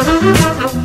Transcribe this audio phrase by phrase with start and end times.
[0.00, 0.77] Thank.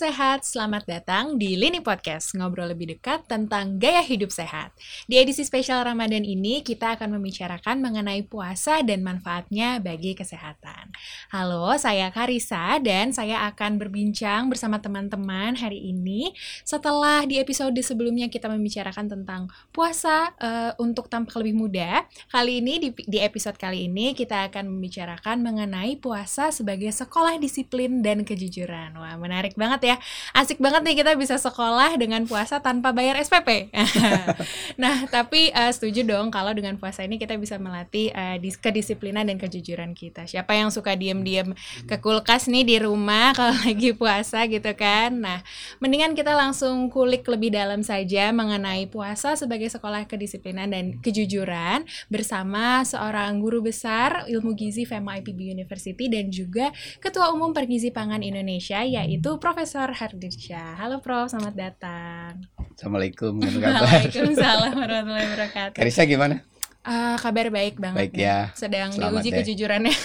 [0.00, 4.72] Sehat, selamat datang di Lini Podcast, ngobrol lebih dekat tentang gaya hidup sehat.
[5.04, 10.96] Di edisi spesial Ramadan ini, kita akan membicarakan mengenai puasa dan manfaatnya bagi kesehatan.
[11.28, 16.32] Halo, saya Karisa dan saya akan berbincang bersama teman-teman hari ini.
[16.64, 22.80] Setelah di episode sebelumnya kita membicarakan tentang puasa uh, untuk tampak lebih muda, kali ini
[22.80, 28.96] di, di episode kali ini kita akan membicarakan mengenai puasa sebagai sekolah disiplin dan kejujuran.
[28.96, 29.89] Wah, menarik banget ya.
[30.34, 33.70] Asik banget nih kita bisa sekolah dengan puasa tanpa bayar SPP.
[34.82, 39.38] nah, tapi uh, setuju dong kalau dengan puasa ini kita bisa melatih uh, kedisiplinan dan
[39.38, 40.26] kejujuran kita.
[40.26, 41.54] Siapa yang suka diem-diem
[41.86, 45.14] ke kulkas nih di rumah kalau lagi puasa gitu kan.
[45.22, 45.38] Nah,
[45.78, 52.82] mendingan kita langsung kulik lebih dalam saja mengenai puasa sebagai sekolah kedisiplinan dan kejujuran bersama
[52.82, 58.82] seorang guru besar ilmu gizi FEMA IPB University dan juga Ketua Umum Pergizi Pangan Indonesia
[58.82, 59.36] yaitu yaitu
[59.80, 60.76] Profesor Hardirsya.
[60.76, 62.44] Halo Prof, selamat datang.
[62.76, 65.72] Assalamualaikum Waalaikumsalam warahmatullahi wabarakatuh.
[65.72, 66.44] Karisa gimana?
[66.84, 68.52] Uh, kabar baik banget baik ya.
[68.52, 69.40] Sedang Selamat diuji deh.
[69.40, 69.96] kejujurannya.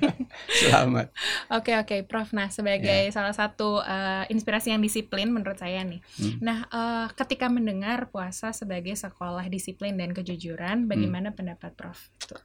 [0.64, 1.12] Selamat.
[1.52, 2.32] Oke oke, okay, Prof.
[2.32, 3.12] Nah, sebagai yeah.
[3.12, 6.00] salah satu uh, inspirasi yang disiplin menurut saya nih.
[6.16, 6.40] Hmm.
[6.40, 11.36] Nah, uh, ketika mendengar puasa sebagai sekolah disiplin dan kejujuran, bagaimana hmm.
[11.36, 12.00] pendapat Prof?
[12.24, 12.40] Tuh.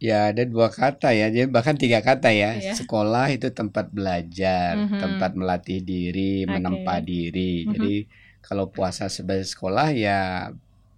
[0.00, 2.56] Ya ada dua kata ya, jadi bahkan tiga kata ya.
[2.56, 2.72] Yeah.
[2.72, 5.00] Sekolah itu tempat belajar, mm -hmm.
[5.04, 6.56] tempat melatih diri, okay.
[6.56, 7.52] menempa diri.
[7.52, 7.72] Mm -hmm.
[7.76, 7.94] Jadi
[8.40, 10.48] kalau puasa sebagai sekolah ya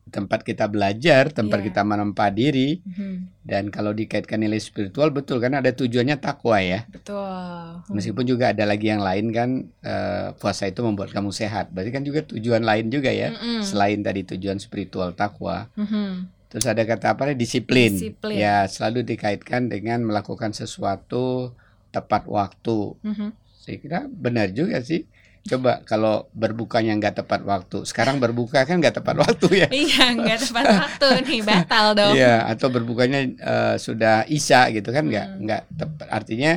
[0.06, 1.66] tempat kita belajar, tempat yeah.
[1.66, 2.78] kita menempa diri.
[2.78, 3.14] Mm -hmm.
[3.42, 6.86] Dan kalau dikaitkan nilai spiritual betul kan ada tujuannya takwa ya.
[6.86, 7.82] Betul.
[7.90, 9.50] Meskipun juga ada lagi yang lain kan
[9.82, 11.74] uh, puasa itu membuat kamu sehat.
[11.74, 13.60] Berarti kan juga tujuan lain juga ya, mm -hmm.
[13.66, 15.66] selain tadi tujuan spiritual takwa.
[15.74, 17.32] Mm -hmm Terus ada kata apa?
[17.32, 17.96] Disiplin.
[17.96, 18.36] Disiplin.
[18.36, 21.56] Ya, selalu dikaitkan dengan melakukan sesuatu
[21.88, 22.92] tepat waktu.
[23.00, 23.28] Mm -hmm.
[23.56, 25.08] Saya kira benar juga sih.
[25.48, 27.88] Coba kalau berbukanya nggak tepat waktu.
[27.88, 29.68] Sekarang berbuka kan nggak tepat waktu ya.
[29.88, 32.14] iya, nggak tepat waktu nih, batal dong.
[32.20, 35.40] Iya, atau berbukanya uh, sudah isya gitu kan nggak hmm.
[35.48, 36.06] nggak tepat.
[36.12, 36.52] Artinya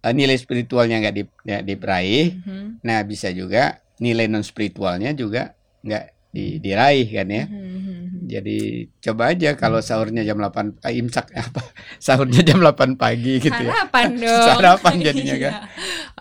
[0.00, 2.40] uh, nilai spiritualnya nggak di, ya, diperaih.
[2.40, 2.80] Hmm.
[2.80, 5.52] Nah, bisa juga nilai non spiritualnya juga
[5.84, 7.44] nggak di, diraih kan ya.
[7.44, 7.69] Hmm
[8.30, 11.60] jadi coba aja kalau sahurnya jam 8 eh, imsak apa
[11.98, 13.74] sahurnya jam 8 pagi gitu ya.
[13.74, 14.46] Sarapan dong.
[14.46, 15.52] Sarapan jadinya kan.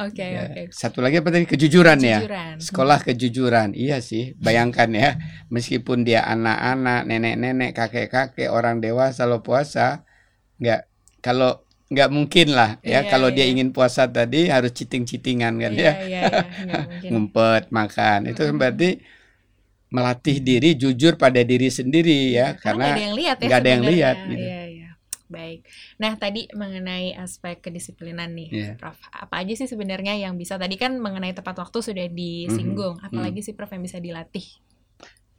[0.10, 0.42] Oke ya.
[0.50, 0.62] oke.
[0.74, 2.20] Satu lagi apa tadi kejujuran, ya?
[2.26, 2.62] kejujuran ya.
[2.62, 3.70] Sekolah kejujuran.
[3.78, 4.34] Iya sih.
[4.42, 5.22] Bayangkan ya,
[5.54, 10.04] meskipun dia anak-anak, nenek-nenek, kakek-kakek, orang dewasa lo puasa
[10.60, 10.82] nggak
[11.24, 13.42] kalau nggak mungkin lah ya yeah, kalau yeah.
[13.42, 13.52] dia iya.
[13.58, 16.30] ingin puasa tadi harus citing-citingan kan yeah, ya yeah,
[16.70, 18.60] yeah, ngumpet makan itu mm.
[18.62, 18.90] berarti
[19.90, 23.70] melatih diri jujur pada diri sendiri ya, ya karena nggak ada yang lihat ya ada
[23.70, 24.46] yang lihat gitu.
[24.46, 24.90] Iya, iya.
[25.30, 25.62] Baik.
[26.02, 28.74] Nah, tadi mengenai aspek kedisiplinan nih, yeah.
[28.82, 28.98] Prof.
[29.14, 33.08] Apa aja sih sebenarnya yang bisa tadi kan mengenai tepat waktu sudah disinggung, mm -hmm.
[33.14, 33.46] apalagi mm -hmm.
[33.46, 34.46] sih Prof yang bisa dilatih?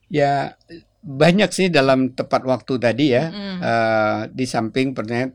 [0.06, 0.54] Ya,
[1.02, 3.34] banyak sih dalam tepat waktu tadi ya.
[3.34, 3.56] Mm -hmm.
[3.58, 5.26] uh, di samping pernah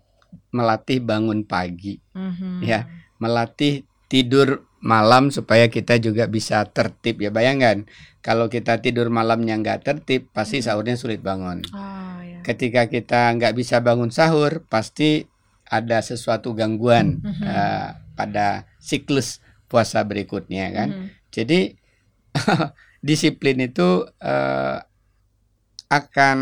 [0.55, 1.99] melatih bangun pagi.
[2.15, 2.55] Mm -hmm.
[2.63, 2.87] Ya,
[3.19, 7.89] melatih tidur malam supaya kita juga bisa tertib ya bayangkan
[8.21, 10.65] kalau kita tidur malamnya nggak tertib pasti hmm.
[10.69, 12.45] sahurnya sulit bangun oh, ya.
[12.45, 15.25] ketika kita nggak bisa bangun sahur pasti
[15.65, 17.45] ada sesuatu gangguan mm -hmm.
[17.49, 21.07] uh, pada siklus puasa berikutnya kan mm -hmm.
[21.33, 21.59] jadi
[23.09, 24.77] disiplin itu uh,
[25.89, 26.39] akan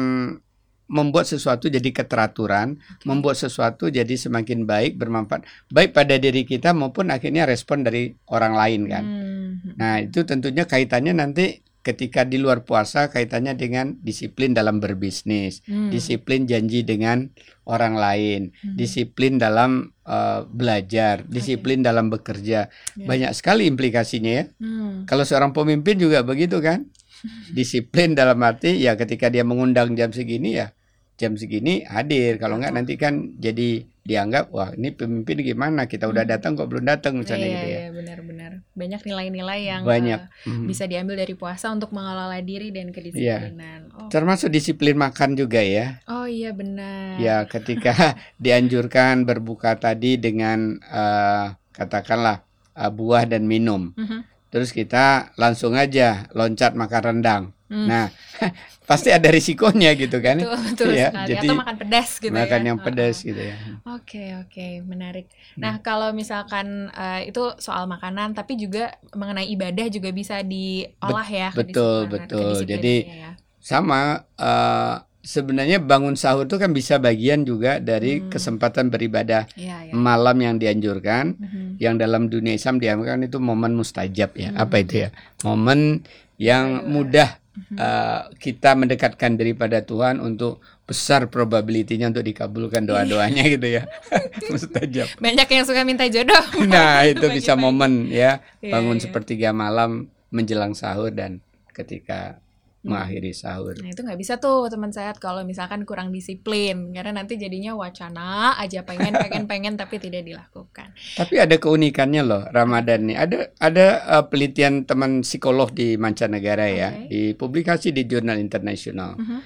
[0.93, 3.05] membuat sesuatu jadi keteraturan, okay.
[3.09, 5.41] membuat sesuatu jadi semakin baik, bermanfaat,
[5.73, 9.03] baik pada diri kita maupun akhirnya respon dari orang lain kan.
[9.03, 9.73] Hmm.
[9.73, 15.91] Nah itu tentunya kaitannya nanti ketika di luar puasa kaitannya dengan disiplin dalam berbisnis, hmm.
[15.91, 17.27] disiplin janji dengan
[17.67, 18.77] orang lain, hmm.
[18.79, 23.07] disiplin dalam uh, belajar, disiplin dalam bekerja, yeah.
[23.09, 24.45] banyak sekali implikasinya ya.
[24.61, 25.09] Hmm.
[25.09, 26.87] Kalau seorang pemimpin juga begitu kan
[27.57, 30.71] disiplin dalam arti ya ketika dia mengundang jam segini ya
[31.15, 32.41] jam segini hadir.
[32.41, 35.87] Kalau enggak nanti kan jadi dianggap wah ini pemimpin gimana?
[35.87, 36.33] Kita udah hmm.
[36.33, 37.77] datang kok belum datang misalnya iya, gitu ya.
[37.79, 40.21] iya, benar-benar banyak nilai-nilai yang banyak.
[40.27, 43.93] uh, bisa diambil dari puasa untuk mengelola diri dan kedisiplinan.
[43.93, 43.95] Iya.
[43.95, 44.09] oh.
[44.11, 46.03] termasuk disiplin makan juga ya.
[46.09, 47.21] Oh iya benar.
[47.21, 52.43] Ya ketika dianjurkan berbuka tadi dengan uh, katakanlah
[52.75, 53.95] uh, buah dan minum.
[53.95, 54.21] Uh -huh
[54.53, 57.43] terus kita langsung aja loncat makan rendang
[57.73, 57.89] Hmm.
[57.89, 58.05] Nah,
[58.89, 60.37] pasti ada risikonya gitu kan?
[60.37, 61.29] Betul, betul ya, sekali.
[61.33, 62.67] Jadi Atau makan pedas gitu makan ya.
[62.69, 63.55] yang pedas gitu ya.
[63.57, 64.71] Oke, okay, oke, okay.
[64.85, 65.25] menarik.
[65.57, 65.83] Nah, hmm.
[65.83, 71.49] kalau misalkan uh, itu soal makanan, tapi juga mengenai ibadah juga bisa diolah ya.
[71.57, 72.61] Betul, betul.
[72.61, 73.33] Jadi ya.
[73.57, 74.29] sama.
[74.37, 78.27] Uh, sebenarnya bangun sahur itu kan bisa bagian juga dari hmm.
[78.27, 79.93] kesempatan beribadah ya, ya.
[79.95, 81.79] malam yang dianjurkan, hmm.
[81.79, 84.51] yang dalam dunia Islam diamalkan itu momen mustajab ya.
[84.51, 84.61] Hmm.
[84.67, 85.09] Apa itu ya?
[85.47, 86.03] Momen
[86.35, 87.39] yang mudah
[87.77, 93.83] uh, kita mendekatkan daripada Tuhan untuk besar probability-nya untuk dikabulkan doa-doanya gitu ya.
[94.51, 95.07] mustajab.
[95.21, 96.43] Banyak yang suka minta jodoh.
[96.73, 102.41] Nah, itu bisa momen ya, iya, bangun yeah, sepertiga malam menjelang sahur dan ketika
[102.83, 103.79] mengakhiri sahur.
[103.79, 108.59] Nah itu nggak bisa tuh teman sehat kalau misalkan kurang disiplin karena nanti jadinya wacana
[108.59, 110.91] aja pengen pengen pengen tapi tidak dilakukan.
[111.15, 113.17] Tapi ada keunikannya loh Ramadan nih.
[113.17, 113.85] Ada ada
[114.19, 116.75] uh, penelitian teman psikolog di mancanegara okay.
[116.75, 119.15] ya, dipublikasi di jurnal internasional.
[119.15, 119.39] Uh -huh.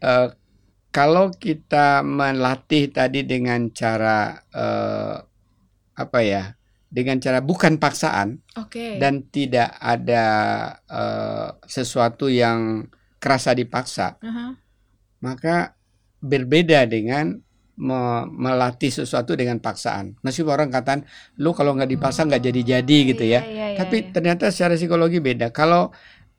[0.00, 0.28] uh,
[0.90, 5.20] kalau kita melatih tadi dengan cara uh,
[6.00, 6.56] apa ya?
[6.90, 8.98] Dengan cara bukan paksaan okay.
[8.98, 10.24] dan tidak ada
[10.90, 12.90] uh, sesuatu yang
[13.22, 14.50] kerasa dipaksa, uh -huh.
[15.22, 15.78] maka
[16.18, 17.38] berbeda dengan
[17.80, 20.20] me melatih sesuatu dengan paksaan.
[20.20, 21.08] Meskipun orang katakan,
[21.40, 23.40] lu kalau nggak dipaksa nggak jadi-jadi oh, gitu ya.
[23.40, 24.08] Iya, iya, Tapi iya.
[24.12, 25.48] ternyata secara psikologi beda.
[25.48, 25.88] Kalau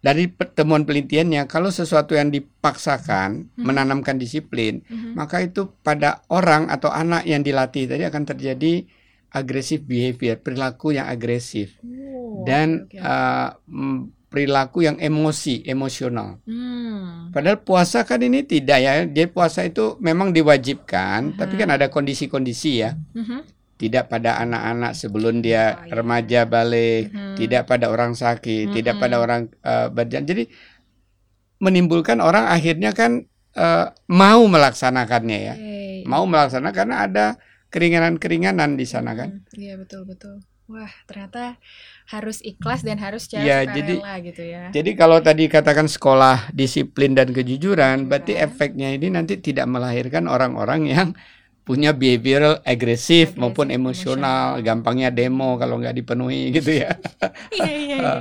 [0.01, 3.61] dari pertemuan penelitiannya, kalau sesuatu yang dipaksakan hmm.
[3.65, 5.17] menanamkan disiplin, hmm.
[5.17, 8.85] maka itu pada orang atau anak yang dilatih tadi akan terjadi
[9.31, 12.99] agresif behavior, perilaku yang agresif oh, dan okay.
[12.99, 16.39] Uh, perilaku yang emosi, emosional.
[16.47, 17.35] Hmm.
[17.35, 19.03] Padahal puasa kan ini tidak ya.
[19.03, 21.37] Dia puasa itu memang diwajibkan, -huh.
[21.39, 22.95] tapi kan ada kondisi-kondisi ya.
[22.95, 23.43] -huh.
[23.75, 25.91] Tidak pada anak-anak sebelum dia oh, iya.
[25.99, 27.35] remaja balik, -huh.
[27.35, 28.75] tidak pada orang sakit, -huh.
[28.79, 30.23] tidak pada orang uh, berjalan.
[30.23, 30.43] Jadi
[31.59, 33.27] menimbulkan orang akhirnya kan
[33.59, 35.55] uh, mau melaksanakannya ya.
[35.59, 36.07] Hey.
[36.07, 37.25] Mau melaksanakan karena ada
[37.71, 39.41] keringanan-keringanan di sana kan.
[39.55, 40.43] Iya betul betul.
[40.71, 41.59] Wah ternyata
[42.07, 44.71] harus ikhlas dan harus cara ya, jadi, gitu ya.
[44.71, 50.87] Jadi kalau tadi katakan sekolah disiplin dan kejujuran, berarti efeknya ini nanti tidak melahirkan orang-orang
[50.87, 51.09] yang
[51.61, 56.97] punya behavioral agresif maupun emosional, gampangnya demo kalau nggak dipenuhi gitu ya.
[57.57, 57.97] iya iya.
[58.01, 58.13] iya.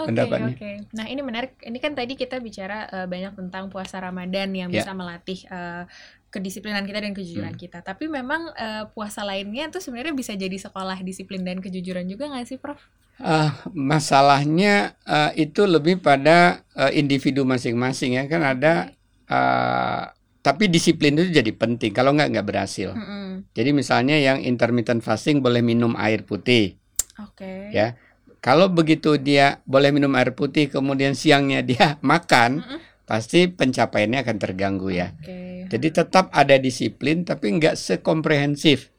[0.00, 0.56] Oke okay, oke.
[0.56, 0.74] Okay.
[0.96, 1.60] Nah ini menarik.
[1.60, 4.80] Ini kan tadi kita bicara uh, banyak tentang puasa Ramadan yang yeah.
[4.80, 5.84] bisa melatih uh,
[6.30, 7.60] kedisiplinan kita dan kejujuran hmm.
[7.60, 7.78] kita.
[7.82, 12.46] Tapi memang uh, puasa lainnya itu sebenarnya bisa jadi sekolah disiplin dan kejujuran juga nggak
[12.46, 12.78] sih, Prof?
[13.20, 18.96] Uh, masalahnya uh, itu lebih pada uh, individu masing-masing ya kan ada
[19.28, 20.08] uh,
[20.40, 22.96] tapi disiplin itu jadi penting kalau nggak nggak berhasil.
[22.96, 23.28] Mm -hmm.
[23.52, 26.80] Jadi misalnya yang intermittent fasting boleh minum air putih.
[27.20, 27.44] Oke.
[27.44, 27.76] Okay.
[27.76, 28.00] Ya.
[28.40, 32.78] Kalau begitu dia boleh minum air putih kemudian siangnya dia makan, mm -hmm.
[33.10, 35.10] Pasti pencapaiannya akan terganggu ya.
[35.18, 35.66] Okay.
[35.66, 38.94] Jadi tetap ada disiplin tapi nggak sekomprehensif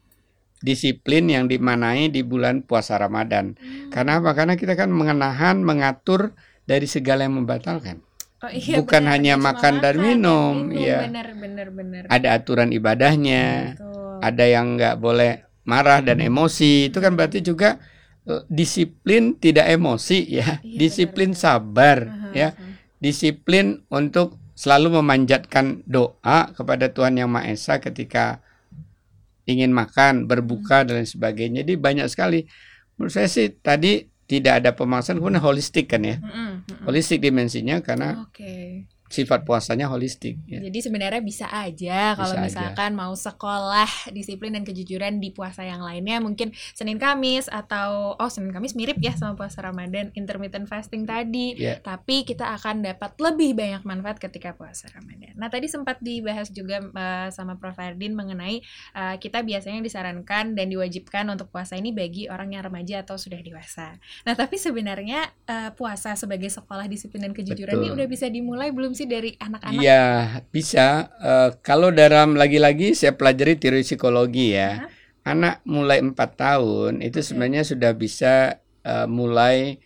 [0.62, 3.58] disiplin yang dimanai di bulan puasa Ramadan.
[3.58, 3.90] Hmm.
[3.90, 4.36] Karena apa?
[4.38, 6.38] Karena kita kan mengenahan, mengatur
[6.70, 8.04] dari segala yang membatalkan.
[8.42, 11.06] Oh, iya, bukan benar, hanya makan dan minum, ya.
[11.06, 12.02] Benar, benar, benar.
[12.10, 14.18] Ada aturan ibadahnya, Betul.
[14.18, 16.90] ada yang nggak boleh marah dan emosi.
[16.90, 17.78] Itu kan berarti juga
[18.26, 22.50] uh, disiplin tidak emosi ya, iya, disiplin benar, sabar uh -huh, ya,
[23.02, 28.46] disiplin untuk selalu memanjatkan doa kepada Tuhan yang Maha Esa ketika
[29.50, 31.66] ingin makan, berbuka dan lain sebagainya.
[31.66, 32.46] Jadi banyak sekali.
[32.96, 36.16] Menurut saya sih tadi tidak ada pemaksaan kemudian holistik kan ya
[36.88, 40.40] holistik dimensinya karena okay sifat puasanya holistik.
[40.48, 40.64] Ya.
[40.64, 43.00] Jadi sebenarnya bisa aja kalau misalkan aja.
[43.04, 48.56] mau sekolah disiplin dan kejujuran di puasa yang lainnya mungkin Senin Kamis atau oh Senin
[48.56, 51.60] Kamis mirip ya sama puasa Ramadan intermittent fasting tadi.
[51.60, 51.84] Yeah.
[51.84, 55.36] Tapi kita akan dapat lebih banyak manfaat ketika puasa Ramadan.
[55.36, 58.64] Nah tadi sempat dibahas juga uh, sama Prof Ardin mengenai
[58.96, 63.44] uh, kita biasanya disarankan dan diwajibkan untuk puasa ini bagi orang yang remaja atau sudah
[63.44, 64.00] dewasa.
[64.24, 67.84] Nah tapi sebenarnya uh, puasa sebagai sekolah disiplin dan kejujuran Betul.
[67.84, 69.82] ini udah bisa dimulai belum sih dari anak-anak?
[69.82, 70.06] Iya,
[70.54, 71.10] bisa.
[71.18, 74.86] Uh, kalau dalam lagi-lagi saya pelajari teori psikologi ya.
[74.86, 74.90] Uh-huh.
[75.22, 77.26] Anak mulai empat tahun itu okay.
[77.26, 79.78] sebenarnya sudah bisa uh, mulai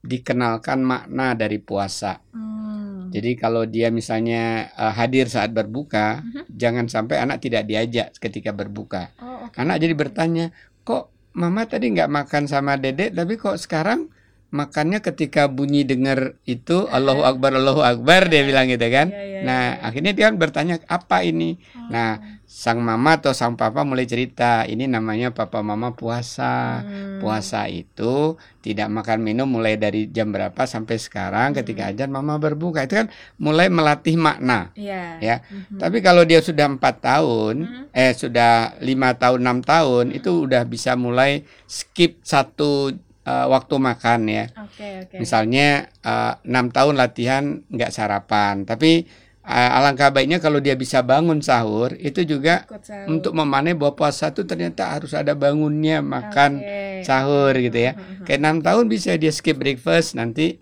[0.00, 2.24] dikenalkan makna dari puasa.
[2.32, 3.12] Hmm.
[3.12, 6.48] Jadi kalau dia misalnya uh, hadir saat berbuka, uh-huh.
[6.48, 9.12] jangan sampai anak tidak diajak ketika berbuka.
[9.20, 9.60] Oh, okay.
[9.60, 10.46] Anak jadi bertanya,
[10.80, 14.08] kok mama tadi nggak makan sama dedek, tapi kok sekarang
[14.50, 19.14] makannya ketika bunyi dengar itu Allahu Akbar Allahu Akbar dia bilang gitu kan.
[19.14, 19.86] Ya, ya, nah, ya.
[19.86, 21.62] akhirnya dia bertanya apa ini.
[21.78, 21.86] Oh.
[21.94, 22.18] Nah,
[22.50, 26.82] sang mama atau sang papa mulai cerita, ini namanya papa mama puasa.
[26.82, 27.22] Hmm.
[27.22, 31.58] Puasa itu tidak makan minum mulai dari jam berapa sampai sekarang hmm.
[31.62, 32.90] ketika ajan mama berbuka.
[32.90, 34.74] Itu kan mulai melatih makna.
[34.74, 35.22] Ya.
[35.22, 35.46] ya.
[35.46, 35.78] Hmm.
[35.78, 37.94] Tapi kalau dia sudah empat tahun, hmm.
[37.94, 40.18] eh sudah lima tahun enam tahun hmm.
[40.18, 44.44] itu udah bisa mulai skip satu uh, waktu makan ya.
[44.70, 45.18] Okay, okay.
[45.20, 49.04] Misalnya eh, enam uh, tahun latihan nggak sarapan, tapi
[49.44, 53.08] uh, alangkah baiknya kalau dia bisa bangun sahur itu juga sahur.
[53.08, 57.02] untuk memanai bahwa puasa itu ternyata harus ada bangunnya makan okay.
[57.04, 57.92] sahur gitu ya.
[58.24, 60.60] Kayak enam tahun bisa dia skip breakfast nanti,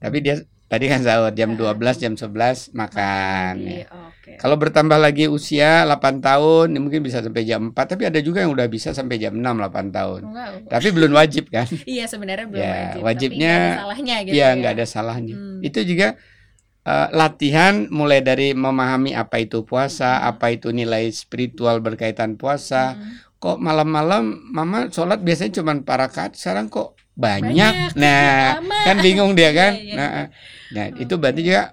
[0.00, 3.54] tapi dia tadi kan sahur jam 12 jam 11 makan.
[3.62, 3.86] Ya.
[4.26, 4.42] Okay.
[4.42, 8.42] Kalau bertambah lagi usia 8 tahun, ya mungkin bisa sampai jam 4, tapi ada juga
[8.42, 10.22] yang udah bisa sampai jam 6 8 tahun.
[10.26, 10.54] Wow.
[10.66, 11.70] Tapi belum wajib kan?
[11.86, 13.00] iya, sebenarnya belum ya, wajib.
[13.06, 14.56] Wajibnya tapi ada salahnya gitu iya, ya.
[14.58, 15.34] nggak ada salahnya.
[15.38, 15.60] Hmm.
[15.62, 16.08] Itu juga
[16.82, 20.30] uh, latihan mulai dari memahami apa itu puasa, hmm.
[20.34, 22.98] apa itu nilai spiritual berkaitan puasa.
[22.98, 23.22] Hmm.
[23.38, 27.96] Kok malam-malam mama sholat biasanya cuma para kat, sekarang kok banyak.
[27.96, 29.72] banyak nah, kan bingung dia kan.
[29.74, 29.94] iya, iya.
[29.96, 30.08] Nah,
[30.72, 31.02] nah okay.
[31.08, 31.72] itu berarti juga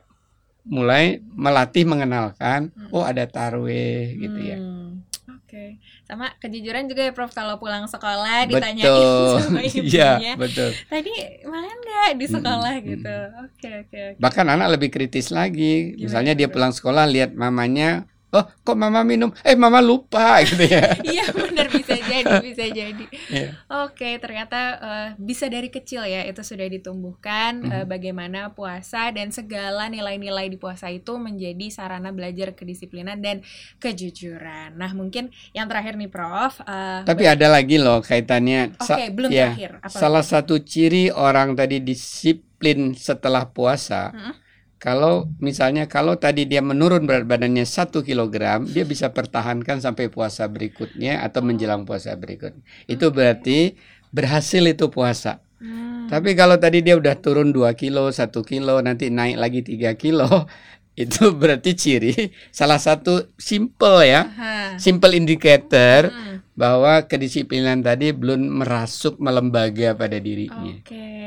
[0.64, 2.96] mulai melatih mengenalkan hmm.
[2.96, 4.58] oh ada tarwih gitu ya.
[4.58, 5.44] Hmm, oke.
[5.52, 5.70] Okay.
[6.08, 9.36] Sama kejujuran juga ya Prof kalau pulang sekolah ditanyain betul.
[9.44, 10.12] sama ibunya.
[10.24, 10.72] ya, betul.
[10.88, 12.86] Tadi makan nggak di sekolah hmm.
[12.88, 13.18] gitu.
[13.20, 13.90] Oke okay, oke.
[13.92, 14.22] Okay, okay.
[14.24, 16.00] Bahkan anak lebih kritis lagi.
[16.00, 20.66] Gimana Misalnya dia pulang sekolah lihat mamanya oh kok mama minum eh mama lupa gitu
[20.66, 23.52] ya iya benar bisa jadi bisa jadi yeah.
[23.70, 27.78] oke okay, ternyata uh, bisa dari kecil ya itu sudah ditumbuhkan mm -hmm.
[27.82, 33.46] uh, bagaimana puasa dan segala nilai-nilai di puasa itu menjadi sarana belajar kedisiplinan dan
[33.78, 39.08] kejujuran nah mungkin yang terakhir nih prof uh, tapi ada lagi loh kaitannya oke okay,
[39.14, 40.34] belum ya, terakhir Apa salah lagi?
[40.34, 44.43] satu ciri orang tadi disiplin setelah puasa hmm?
[44.84, 50.44] Kalau misalnya kalau tadi dia menurun berat badannya satu kilogram, dia bisa pertahankan sampai puasa
[50.52, 52.60] berikutnya atau menjelang puasa berikutnya.
[52.92, 53.80] Itu berarti
[54.12, 55.40] berhasil itu puasa.
[55.64, 56.12] Hmm.
[56.12, 60.28] Tapi kalau tadi dia udah turun 2 kilo, 1 kilo, nanti naik lagi 3 kilo,
[61.00, 62.14] itu berarti ciri
[62.52, 64.28] salah satu simple ya,
[64.76, 66.60] simple indicator hmm.
[66.60, 70.76] bahwa kedisiplinan tadi belum merasuk melembaga pada dirinya.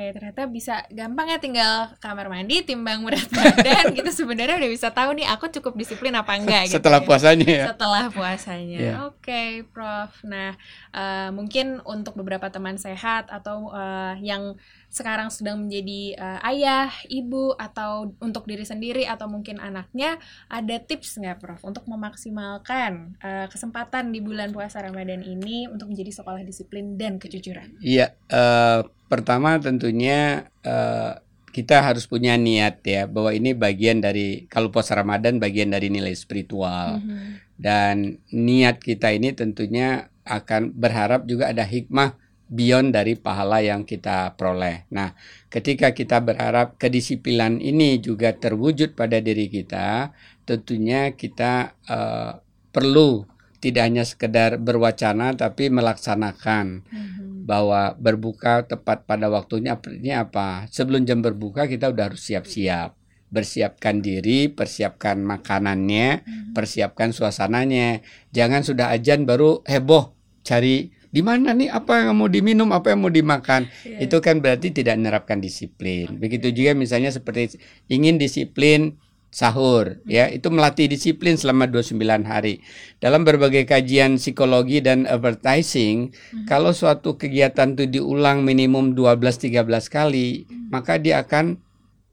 [0.06, 4.88] Oke ternyata bisa gampang ya tinggal kamar mandi timbang berat badan gitu sebenarnya udah bisa
[4.94, 7.06] tahu nih aku cukup disiplin apa enggak gitu setelah ya.
[7.06, 8.96] puasanya ya setelah puasanya yeah.
[9.02, 10.54] oke okay, prof nah
[10.94, 14.54] uh, mungkin untuk beberapa teman sehat atau uh, yang
[14.90, 20.16] sekarang sedang menjadi uh, ayah, ibu atau untuk diri sendiri atau mungkin anaknya,
[20.48, 26.22] ada tips nggak, Prof, untuk memaksimalkan uh, kesempatan di bulan puasa Ramadan ini untuk menjadi
[26.22, 27.76] sekolah disiplin dan kejujuran?
[27.84, 31.18] Iya, uh, pertama tentunya uh,
[31.56, 36.12] kita harus punya niat ya bahwa ini bagian dari kalau puasa Ramadan bagian dari nilai
[36.12, 37.28] spiritual mm -hmm.
[37.56, 44.38] dan niat kita ini tentunya akan berharap juga ada hikmah beyond dari pahala yang kita
[44.38, 44.86] peroleh.
[44.94, 45.14] Nah,
[45.50, 50.14] ketika kita berharap kedisiplinan ini juga terwujud pada diri kita,
[50.46, 52.38] tentunya kita uh,
[52.70, 53.26] perlu
[53.58, 57.48] tidak hanya sekedar berwacana tapi melaksanakan mm-hmm.
[57.48, 60.70] bahwa berbuka tepat pada waktunya artinya apa?
[60.70, 62.94] Sebelum jam berbuka kita udah harus siap-siap
[63.26, 66.54] bersiapkan diri, persiapkan makanannya, mm-hmm.
[66.54, 68.06] persiapkan suasananya.
[68.30, 70.14] Jangan sudah ajan baru heboh
[70.46, 73.72] cari di mana nih apa yang mau diminum, apa yang mau dimakan.
[73.88, 74.04] Yeah.
[74.04, 76.20] Itu kan berarti tidak menerapkan disiplin.
[76.20, 77.56] Begitu juga misalnya seperti
[77.88, 79.00] ingin disiplin
[79.36, 81.96] sahur ya itu melatih disiplin selama 29
[82.28, 82.60] hari.
[83.00, 86.44] Dalam berbagai kajian psikologi dan advertising, hmm.
[86.44, 89.16] kalau suatu kegiatan itu diulang minimum 12
[89.56, 90.68] 13 kali, hmm.
[90.68, 91.56] maka dia akan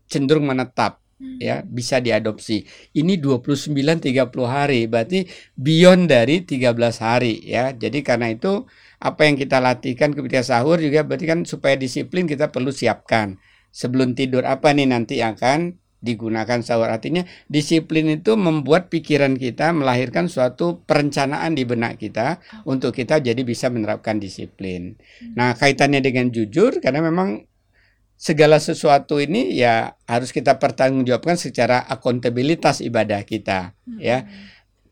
[0.07, 1.43] cenderung menetap hmm.
[1.43, 2.63] ya bisa diadopsi.
[2.95, 4.11] Ini 29 30
[4.47, 5.27] hari berarti
[5.59, 6.71] beyond dari 13
[7.03, 7.71] hari ya.
[7.71, 8.63] Jadi karena itu
[9.03, 13.35] apa yang kita latihkan ketika sahur juga berarti kan supaya disiplin kita perlu siapkan
[13.75, 20.27] sebelum tidur apa nih nanti akan digunakan sahur artinya disiplin itu membuat pikiran kita melahirkan
[20.27, 24.99] suatu perencanaan di benak kita untuk kita jadi bisa menerapkan disiplin.
[24.99, 25.33] Hmm.
[25.39, 27.47] Nah, kaitannya dengan jujur karena memang
[28.19, 34.27] segala sesuatu ini ya harus kita pertanggungjawabkan secara akuntabilitas ibadah kita ya.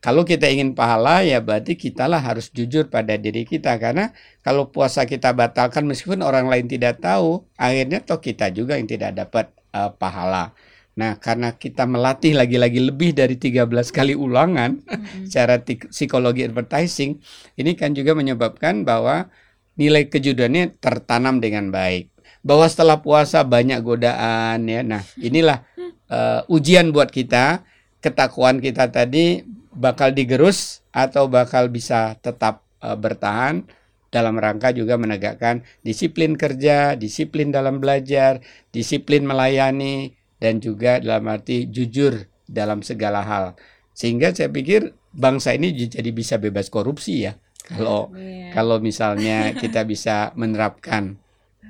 [0.02, 4.10] Kalau kita ingin pahala ya berarti kitalah harus jujur pada diri kita karena
[4.42, 9.14] kalau puasa kita batalkan meskipun orang lain tidak tahu, akhirnya toh kita juga yang tidak
[9.14, 10.58] dapat uh, pahala.
[10.98, 15.24] Nah, karena kita melatih lagi-lagi lebih dari 13 kali ulangan mm-hmm.
[15.30, 17.22] secara psikologi advertising,
[17.54, 19.30] ini kan juga menyebabkan bahwa
[19.78, 22.10] nilai kejudannya tertanam dengan baik.
[22.42, 24.82] bahwa setelah puasa banyak godaan ya.
[24.82, 25.62] Nah, inilah
[26.10, 27.62] uh, ujian buat kita,
[28.02, 33.64] ketakuan kita tadi bakal digerus atau bakal bisa tetap uh, bertahan
[34.12, 41.70] dalam rangka juga menegakkan disiplin kerja, disiplin dalam belajar, disiplin melayani dan juga dalam arti
[41.72, 43.56] jujur dalam segala hal.
[43.96, 47.40] Sehingga saya pikir bangsa ini jadi bisa bebas korupsi ya.
[47.62, 48.50] Kalau yeah.
[48.52, 51.21] kalau misalnya kita bisa menerapkan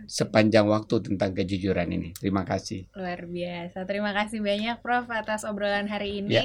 [0.07, 2.11] sepanjang waktu tentang kejujuran ini.
[2.17, 2.89] Terima kasih.
[2.97, 3.85] Luar biasa.
[3.85, 6.33] Terima kasih banyak Prof atas obrolan hari ini.
[6.33, 6.43] Ya.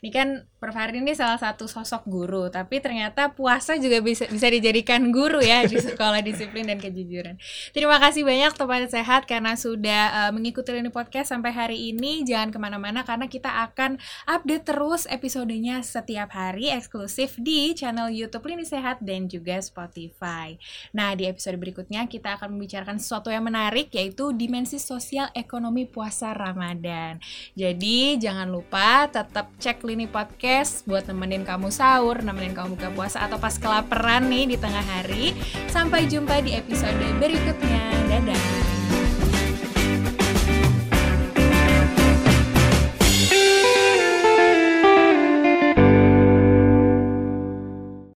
[0.00, 0.28] Ini kan
[0.60, 5.40] Prof Hari ini salah satu sosok guru, tapi ternyata puasa juga bisa bisa dijadikan guru
[5.40, 7.36] ya di sekolah disiplin dan kejujuran.
[7.72, 12.24] Terima kasih banyak Teman Sehat karena sudah uh, mengikuti ini podcast sampai hari ini.
[12.24, 18.48] Jangan ke mana-mana karena kita akan update terus episodenya setiap hari eksklusif di channel YouTube
[18.48, 20.56] Lini Sehat dan juga Spotify.
[20.96, 26.32] Nah, di episode berikutnya kita akan membicarakan sesuatu yang menarik yaitu dimensi sosial ekonomi puasa
[26.32, 27.20] Ramadan.
[27.54, 33.22] Jadi jangan lupa tetap cek Lini Podcast buat nemenin kamu sahur, nemenin kamu buka puasa
[33.22, 35.36] atau pas kelaparan nih di tengah hari.
[35.68, 37.92] Sampai jumpa di episode berikutnya.
[38.10, 38.69] Dadah.